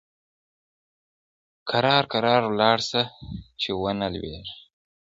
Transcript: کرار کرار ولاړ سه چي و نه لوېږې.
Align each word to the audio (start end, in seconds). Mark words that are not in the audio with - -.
کرار 1.69 2.03
کرار 2.13 2.41
ولاړ 2.47 2.77
سه 2.89 3.01
چي 3.61 3.69
و 3.81 3.83
نه 3.99 4.07
لوېږې. 4.13 4.55